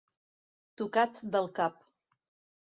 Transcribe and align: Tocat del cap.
Tocat 0.83 1.21
del 1.37 1.51
cap. 1.61 1.79